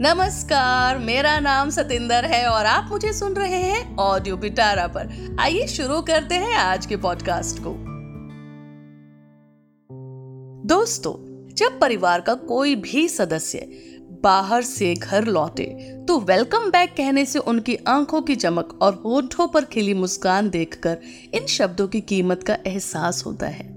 [0.00, 5.66] नमस्कार, मेरा नाम सतिंदर है और आप मुझे सुन रहे हैं ऑडियो पिटारा पर। आइए
[5.66, 7.72] शुरू करते हैं आज के पॉडकास्ट को।
[10.68, 11.14] दोस्तों,
[11.54, 13.58] जब परिवार का कोई भी सदस्य
[14.22, 15.64] बाहर से घर लौटे
[16.08, 20.98] तो वेलकम बैक कहने से उनकी आँखों की चमक और होठों पर खिली मुस्कान देखकर
[21.34, 23.68] इन शब्दों की कीमत का एहसास होता है।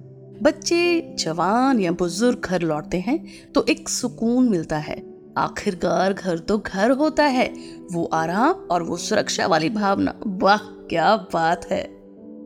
[0.44, 5.09] बच्चे, जवान या बुज़ुर्ग घर लौटते हैं तो एक सुकून मिलता है।
[5.40, 7.48] आखिरकार घर तो घर होता है,
[7.92, 10.58] वो आराम और वो सुरक्षा वाली भावना। वाह,
[10.90, 11.84] क्या बात है।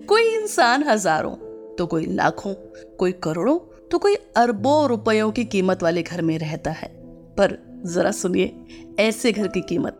[0.07, 1.35] कोई इंसान हज़ारों
[1.75, 2.53] तो कोई लाखों,
[2.97, 3.57] कोई करोड़ों
[3.91, 6.87] तो कोई अरबों रुपयों की कीमत वाले घर में रहता है।
[7.37, 8.55] पर जरा सुनिए,
[8.99, 9.99] ऐसे घर की कीमत।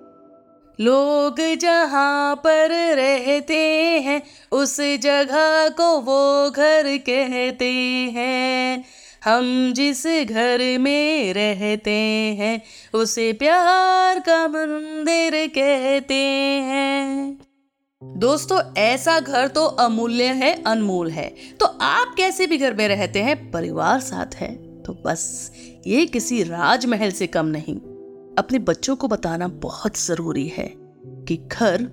[0.80, 3.58] लोग जहाँ पर रहते
[4.00, 7.70] हैं, उस जगह को वो घर कहते
[8.16, 8.84] हैं।
[9.26, 11.92] हम जिस घर में रहते
[12.40, 12.62] हैं,
[12.94, 16.14] उसे प्यार का मंदिर कहते
[16.64, 17.40] हैं।
[18.04, 23.22] दोस्तों, ऐसा घर तो अमूल्य है, अनमोल है। तो आप कैसे भी घर में रहते
[23.22, 25.52] हैं, परिवार साथ है। तो बस,
[25.88, 27.76] ये किसी राजमहल से कम नहीं।
[28.38, 30.74] अपने बच्चों को बताना बहुत ज़रूरी है
[31.06, 31.84] कि घर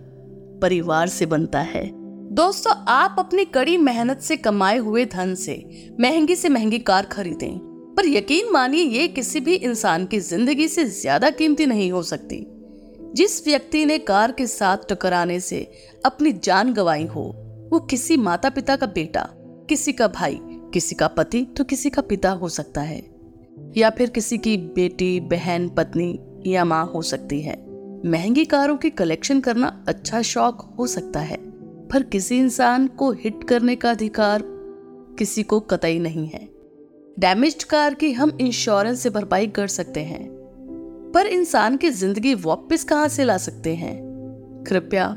[0.63, 2.00] परिवार से बनता है।
[2.41, 5.55] दोस्तों, आप अपनी कड़ी मेहनत से कमाए हुए धन से
[6.01, 7.59] महँगी से महँगी कार खरीदें।
[7.97, 12.39] पर यकीन मानिए, ये किसी भी इंसान की ज़िंदगी से ज़्यादा कीमती नहीं हो सकती।
[13.15, 15.61] जिस व्यक्ति ने कार के साथ टकराने से
[16.07, 17.25] अपनी जान गंवाई हो,
[17.73, 19.29] वो किसी माता पिता का बेटा,
[19.69, 20.41] किसी का भाई,
[20.75, 23.03] किसी का पति तो किसी का पिता हो सकता है।
[23.77, 27.63] या फिर किसी की बेटी, बहन, पत्नी या माँ हो सकती है।
[28.07, 31.50] महँगी कारों की कलेक्शन करना अच्छा शौक हो सकता है।
[31.93, 34.43] पर किसी इंसान को हिट करने का अधिकार
[35.19, 36.49] किसी को कतई नहीं है।
[37.19, 40.29] डैमेज्ड कार की हम इंश्योरेंस से भरपाई कर सकते हैं,
[41.15, 43.99] पर इंसान की ज़िंदगी वापस कहाँ से ला सकते हैं?
[44.67, 45.17] कृपया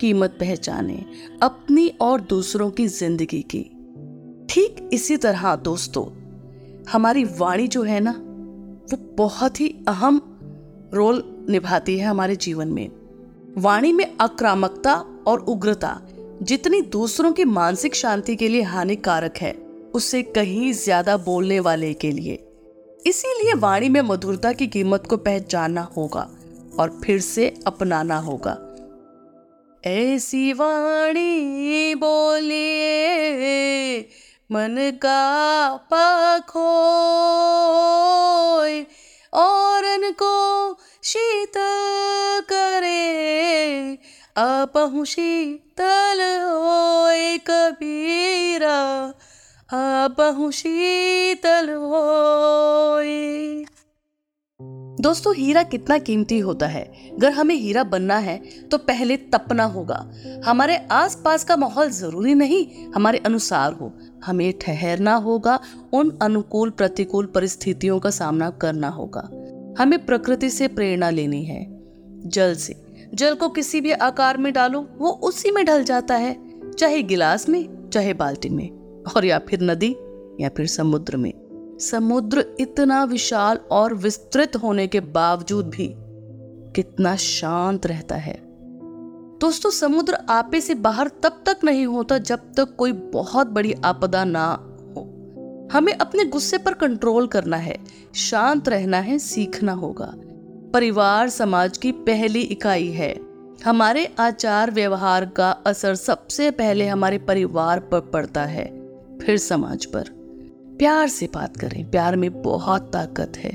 [0.00, 1.04] कीमत पहचाने
[1.42, 3.62] अपनी और दूसरों की ज़िंदगी की।
[4.48, 6.04] ठीक इसी तरह दोस्तों,
[6.92, 10.20] हमारी वाणी जो है ना, वो बहुत ही अहम
[10.94, 12.90] रोल निभाती है हमारे जीवन में।
[13.58, 14.94] वाणी में आक्रामकता
[15.26, 16.00] और उग्रता
[16.42, 19.52] जितनी दूसरों की मानसिक शांति के लिए हानिकारक है
[19.94, 22.44] उससे कहीं ज़्यादा बोलने वाले के लिए।
[23.06, 26.30] इसीलिए वाणी में मधुरता की कीमत को पहचानना होगा
[26.78, 28.58] और फिर से अपनाना होगा।
[29.86, 34.00] ऐसी वाणी बोलिए,
[34.52, 36.70] मन का पखो
[39.32, 42.23] और को शीतल
[44.36, 49.14] अपहु शीतल होए कबीरा
[50.04, 53.64] अपहु शीतल होए।
[55.00, 56.84] दोस्तों, हीरा कितना कीमती होता है?
[56.84, 60.10] अगर हमें हीरा बनना है तो पहले तपना होगा।
[60.44, 63.92] हमारे आसपास का माहौल ज़रूरी नहीं, हमारे अनुसार हो।
[64.24, 65.60] हमें ठहरना होगा,
[65.92, 69.28] उन अनुकूल प्रतिकूल परिस्थितियों का सामना करना होगा।
[69.82, 71.66] हमें प्रकृति से प्रेरणा लेनी है,
[72.28, 72.83] जल से।
[73.14, 77.48] जल को किसी भी आकार में डालो, वो उसी में ढल जाता है, चाहे गिलास
[77.48, 78.70] में, चाहे बाल्टी में,
[79.16, 79.96] और या फिर नदी,
[80.40, 81.32] या फिर समुद्र में।
[81.80, 85.94] समुद्र इतना विशाल और विस्तृत होने के बावजूद भी
[86.72, 88.42] कितना शांत रहता है।
[89.40, 94.24] दोस्तों, समुद्र आपे से बाहर तब तक नहीं होता जब तक कोई बहुत बड़ी आपदा
[94.24, 94.46] ना
[94.96, 95.10] हो।
[95.72, 97.76] हमें अपने गुस्से पर कंट्रोल करना है,
[98.14, 100.14] शांत रहना है, सीखना होगा।
[100.74, 103.14] परिवार समाज की पहली इकाई है।
[103.64, 108.64] हमारे आचार व्यवहार का असर सबसे पहले हमारे परिवार पर पड़ता है
[109.18, 110.08] फिर समाज पर।
[110.78, 113.52] प्यार से बात करें प्यार में बहुत ताकत है।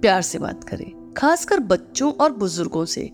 [0.00, 3.10] प्यार से बात करें खासकर बच्चों और बुज़ुर्गों से।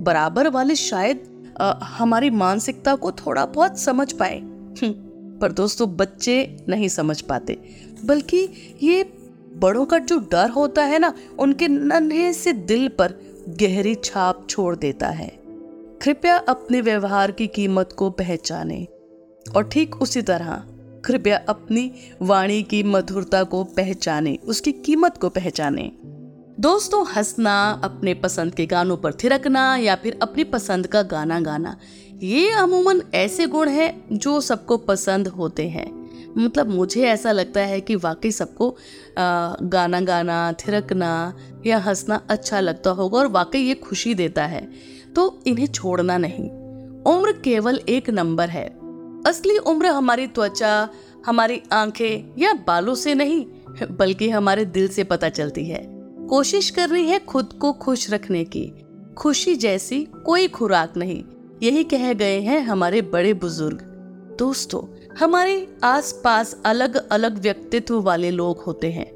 [0.00, 1.28] बराबर वाले शायद
[1.60, 4.92] आ, हमारी मानसिकता को थोड़ा बहुत समझ पाए। हम्म,
[5.38, 7.58] पर दोस्तों बच्चे नहीं समझ पाते
[8.04, 8.48] बल्कि
[8.82, 9.02] ये
[9.52, 13.14] बड़ों का जो डर होता है ना, उनके नन्हे से दिल पर
[13.48, 15.40] गहरी छाप छोड़ देता है।
[16.02, 18.86] कृपया अपने व्यवहार की कीमत को पहचाने।
[19.56, 20.62] और ठीक उसी तरह,
[21.04, 21.92] कृपया अपनी
[22.22, 25.92] वाणी की मधुरता को पहचाने, उसकी कीमत को पहचाने।
[26.60, 31.76] दोस्तों, हंसना, अपने पसंद के गानों पर थिरकना या फिर अपनी पसंद का गाना गाना,
[32.14, 35.99] ये अमूमन ऐसे गुण हैं जो सबको पसंद होते हैं।
[36.38, 38.76] मतलब मुझे ऐसा लगता है कि वाकई सबको
[39.62, 41.36] गाना गाना, थिरकना
[41.66, 44.68] या हंसना अच्छा लगता होगा और वाकई ये खुशी देता है।
[45.16, 46.50] तो इन्हें छोड़ना नहीं।
[47.02, 48.66] उम्र केवल एक नंबर है।
[49.26, 50.88] असली उम्र हमारी त्वचा,
[51.26, 53.46] हमारी आँखें या बालों से नहीं,
[53.90, 55.82] बल्कि हमारे दिल से पता चलती है।
[56.28, 58.72] कोशिश करनी है खुद को खुश रखने की।
[59.16, 61.24] खुशी जैसी कोई खुराक नहीं।
[61.62, 63.80] यही कह गए हैं हमारे बड़े बुज़ुर्ग।
[64.38, 64.82] दोस्तों
[65.18, 69.06] हमारे आसपास अलग अलग व्यक्तित्व वाले लोग होते हैं।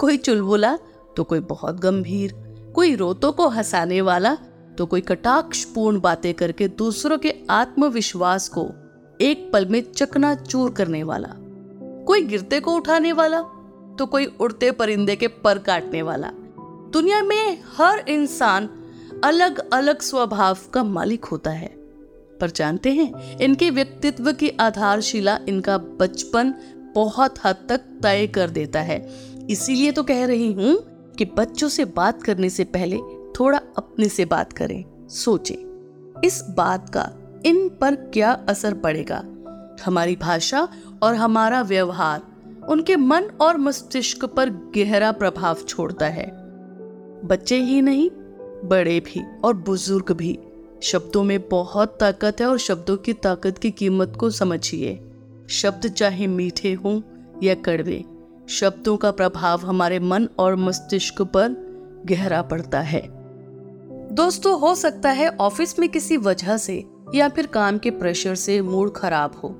[0.00, 0.76] कोई चुलबुला
[1.16, 2.32] तो कोई बहुत गंभीर।
[2.74, 4.34] कोई रोतों को हंसाने वाला
[4.78, 8.68] तो कोई कटाक्ष पूर्ण बातें करके दूसरों के आत्मविश्वास को
[9.20, 11.34] एक पल में चकना चूर करने वाला।
[12.06, 13.40] कोई गिरते को उठाने वाला
[13.98, 16.30] तो कोई उड़ते परिंदे के पर काटने वाला।
[16.92, 18.68] दुनिया में हर इंसान
[19.24, 21.79] अलग अलग स्वभाव का मालिक होता है।
[22.40, 26.54] पर जानते हैं, इनके व्यक्तित्व की आधारशिला इनका बचपन
[26.94, 29.08] बहुत हद तक तय कर देता है।
[29.50, 30.76] इसीलिए तो कह रही हूँ
[31.18, 32.98] कि बच्चों से बात करने से पहले
[33.40, 37.10] थोड़ा अपने से बात करें, सोचें। इस बात का
[37.46, 39.22] इन पर क्या असर पड़ेगा?
[39.84, 40.68] हमारी भाषा
[41.02, 42.22] और हमारा व्यवहार
[42.68, 46.26] उनके मन और मस्तिष्क पर गहरा प्रभाव छोड़ता है।
[47.24, 48.10] बच्चे ही नहीं,
[48.68, 50.38] बड़े भी और बुज़ुर्ग भी।
[50.82, 55.00] शब्दों में बहुत ताकत है और शब्दों की ताकत की कीमत को समझिए।
[55.48, 57.00] शब्द चाहे मीठे हों
[57.42, 58.04] या कड़वे,
[58.48, 61.48] शब्दों का प्रभाव हमारे मन और मस्तिष्क पर
[62.06, 63.02] गहरा पड़ता है।
[64.12, 66.84] दोस्तों, हो सकता है ऑफ़िस में किसी वजह से
[67.14, 69.56] या फिर काम के प्रेशर से मूड खराब हो।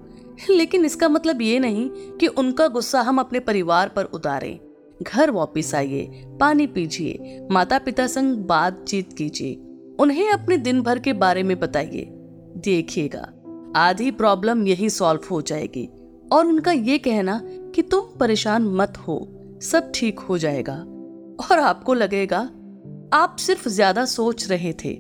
[0.50, 4.58] लेकिन इसका मतलब ये नहीं कि उनका गुस्सा हम अपने परिवार पर उतारें।
[5.02, 9.66] घर वापस आइए, पानी पीजिए माता पिता संग बातचीत कीजिए।
[10.00, 12.06] उन्हें अपने दिन भर के बारे में बताइए।
[12.56, 13.32] देखिएगा,
[13.76, 15.88] आधी प्रॉब्लम यही सॉल्व हो जाएगी
[16.32, 19.28] और उनका ये कहना कि तुम परेशान मत हो,
[19.62, 20.76] सब ठीक हो जाएगा।
[21.50, 22.38] और आपको लगेगा,
[23.12, 24.98] आप सिर्फ़ ज़्यादा सोच रहे थे,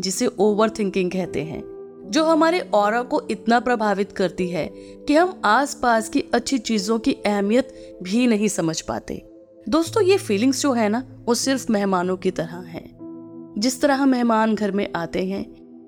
[0.00, 1.62] जिसे ओवर थिंकिंग कहते हैं,
[2.10, 7.12] जो हमारे और को इतना प्रभावित करती है कि हम आसपास की अच्छी चीज़ों की
[7.26, 9.22] अहमियत भी नहीं समझ पाते।
[9.68, 12.89] दोस्तों, ये फीलिंग्स जो है ना, वो सिर्फ़ मेहमानों की तरह है।
[13.60, 15.44] जिस तरह मेहमान घर में आते हैं,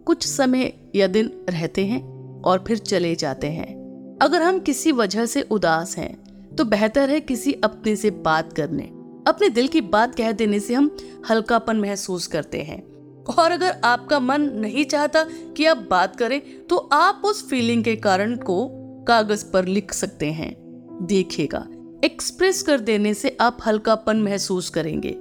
[0.06, 2.02] कुछ समय या दिन रहते हैं
[2.42, 7.20] और फिर चले जाते हैं। अगर हम किसी वजह से उदास हैं तो बेहतर है
[7.20, 8.82] किसी अपने से बात करने।
[9.26, 10.96] अपने दिल की बात कह देने से हम
[11.30, 12.82] हल्कापन महसूस करते हैं।
[13.38, 15.24] और अगर आपका मन नहीं चाहता
[15.56, 16.40] कि आप बात करें
[16.70, 18.68] तो आप उस फीलिंग के कारण को
[19.08, 20.54] कागज़ पर लिख सकते हैं।
[21.02, 21.66] देखिएगा
[22.04, 25.16] एक्सप्रेस कर देने से आप हल्कापन महसूस करेंगे।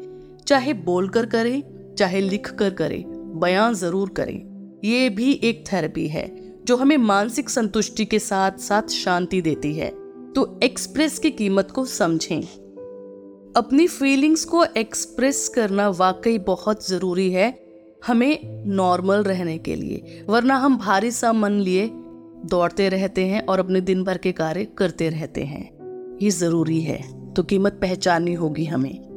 [0.48, 1.62] चाहे बोलकर करें
[2.02, 3.04] चाहे लिख कर करें,
[3.40, 6.28] बयान ज़रूर करें। ये भी एक थेरेपी है,
[6.66, 9.90] जो हमें मानसिक संतुष्टि के साथ साथ शांति देती है।
[10.34, 12.42] तो एक्सप्रेस की कीमत को समझें।
[13.58, 17.60] अपनी फीलिंग्स को एक्सप्रेस करना वाकई बहुत ज़रूरी है,
[18.08, 21.90] हमें नॉर्मल रहने के लिए। वरना हम भारी सा मन लिए
[22.46, 25.64] दौड़ते रहते हैं और अपने दिन भर के कार्य करते रहते हैं।
[26.22, 27.00] ये ज़रूरी है
[27.34, 29.11] तो कीमत पहचाननी होगी हमें।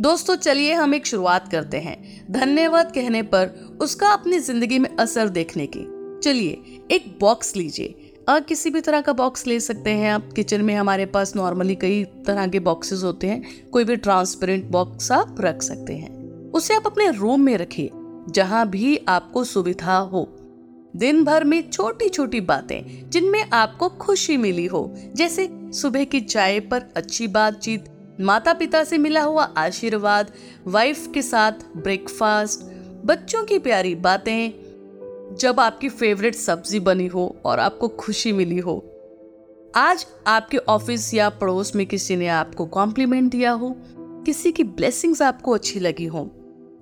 [0.00, 5.28] दोस्तों, चलिए हम एक शुरुआत करते हैं। धन्यवाद कहने पर उसका अपनी ज़िंदगी में असर
[5.28, 5.86] देखने की।
[6.20, 10.62] चलिए, एक बॉक्स लीजिए। और किसी भी तरह का बॉक्स ले सकते हैं आप। किचन
[10.62, 15.36] में हमारे पास नॉर्मली कई तरह के बॉक्सेस होते हैं। कोई भी ट्रांसपेरेंट बॉक्स आप
[15.40, 16.10] रख सकते हैं।
[16.50, 17.90] उसे आप अपने रूम में रखिए,
[18.30, 20.36] जहाँ भी आपको सुविधा हो।
[20.96, 26.60] दिन भर में छोटी छोटी बातें, जिनमें आपको खुशी मिली हो। जैसे सुबह की चाय
[26.60, 27.84] पर अच्छी बातचीत
[28.20, 30.30] माता पिता से मिला हुआ आशीर्वाद
[30.66, 32.60] वाइफ के साथ ब्रेकफास्ट
[33.04, 38.76] बच्चों की प्यारी बातें, जब आपकी फेवरेट सब्ज़ी बनी हो और आपको खुशी मिली हो।
[39.76, 45.22] आज आपके ऑफ़िस या पड़ोस में किसी ने आपको कॉम्प्लीमेंट दिया हो, किसी की ब्लेसिंग्स
[45.22, 46.30] आपको अच्छी लगी हो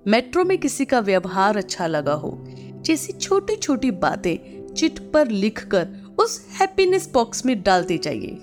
[0.07, 2.37] मेट्रो में किसी का व्यवहार अच्छा लगा हो,
[2.81, 5.87] जैसी छोटी छोटी बातें चिट पर लिखकर
[6.19, 8.37] उस हैप्पीनेस बॉक्स में डालते जाइए।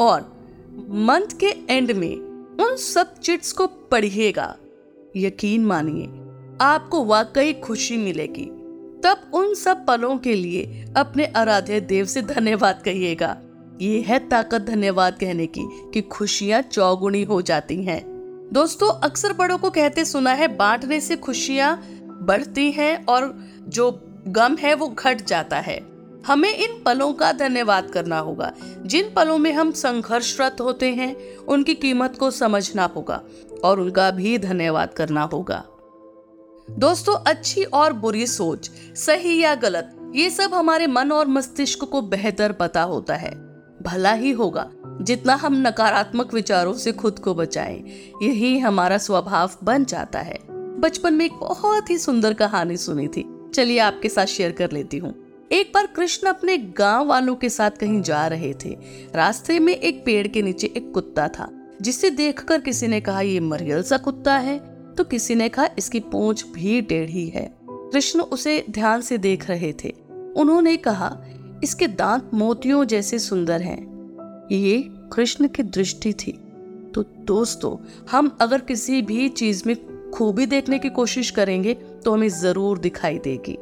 [0.00, 0.37] और
[0.78, 2.16] मंथ के एंड में
[2.60, 4.56] उन सब चिट्स को पढ़िएगा।
[5.16, 6.06] यकीन मानिए,
[6.60, 8.44] आपको वाकई खुशी मिलेगी।
[9.04, 13.36] तब उन सब पलों के लिए अपने आराध्य देव से धन्यवाद कहिएगा।
[13.80, 15.62] ये है ताकत धन्यवाद कहने की
[15.94, 18.02] कि खुशियाँ चौगुनी हो जाती हैं।
[18.52, 21.76] दोस्तों, अक्सर बड़ों को कहते सुना है, बांटने से खुशियाँ
[22.22, 27.90] बढ़ती हैं और जो गम है वो घट जाता है। हमें इन पलों का धन्यवाद
[27.90, 28.52] करना होगा।
[28.86, 33.22] जिन पलों में हम संघर्षरत होते हैं, उनकी कीमत को समझना होगा
[33.64, 35.64] और उनका भी धन्यवाद करना होगा।
[36.70, 42.02] दोस्तों, अच्छी और बुरी सोच, सही या गलत, ये सब हमारे मन और मस्तिष्क को
[42.02, 43.48] बेहतर पता होता है।
[43.82, 47.84] भला ही होगा, जितना हम नकारात्मक विचारों से खुद को बचाएँ,
[48.22, 50.38] यही हमारा स्वभाव बन जाता है।
[50.80, 54.98] बचपन में एक बहुत ही सुंदर कहानी सुनी थी। चलिए आपके साथ शेयर कर लेती
[54.98, 58.70] हूँ। एक बार कृष्ण अपने गाँव वालों के साथ कहीं जा रहे थे।
[59.14, 61.48] रास्ते में एक पेड़ के नीचे एक कुत्ता था,
[61.82, 64.58] जिसे देखकर किसी ने कहा, ये मरियल सा कुत्ता है।
[64.94, 69.72] तो किसी ने कहा, इसकी पूंछ भी टेढ़ी है। कृष्ण उसे ध्यान से देख रहे
[69.84, 69.94] थे।
[70.36, 71.16] उन्होंने कहा,
[71.64, 76.32] इसके दांत मोतियों जैसे सुंदर हैं। ये कृष्ण की दृष्टि थी।
[76.94, 77.76] तो दोस्तों,
[78.10, 79.76] हम अगर किसी भी चीज़ में
[80.10, 83.56] खूबी देखने की कोशिश करेंगे तो हमें ज़रूर दिखाई देगी।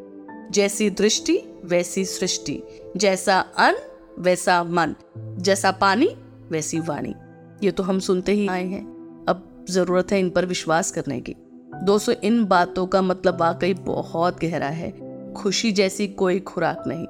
[0.50, 2.63] जैसी दृष्टि वैसी सृष्टि,
[2.97, 3.77] जैसा अन्न,
[4.19, 6.17] वैसा मन, जैसा पानी,
[6.51, 7.15] वैसी वाणी।
[7.63, 8.83] ये तो हम सुनते ही आए हैं।
[9.29, 11.35] अब ज़रूरत है इन पर विश्वास करने की।
[11.83, 17.07] दोस्तों, इन बातों का मतलब वाकई बहुत गहरा है। खुशी जैसी कोई खुराक नहीं।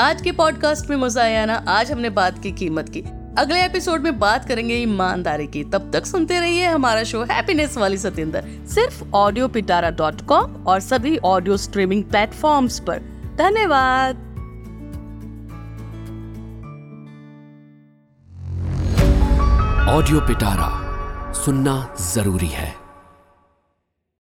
[0.00, 1.64] आज के पॉडकास्ट में मज़ा आया ना?
[1.68, 6.06] आज हमने बात की कीमत की। अगले एपिसोड में बात करेंगे ईमानदारी की। तब तक
[6.06, 11.56] सुनते रहिए हमारा शो हैप्पीनेस वाली सतेंद्र। सिर्फ़ ऑडियो पिटारा डॉट कॉम और सभी ऑडियो
[11.56, 12.98] स्ट्रीमिंग प्लेटफॉर्म पर।
[13.38, 14.16] धन्यवाद।
[19.88, 22.87] ऑडियो पिटारा सुनना ज़रूरी है।